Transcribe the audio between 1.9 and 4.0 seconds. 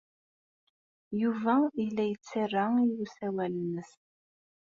la yettara i usawal-nnes.